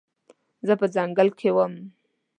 [0.67, 1.73] زه په ځنګل کې وم